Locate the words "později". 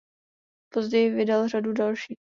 0.69-1.09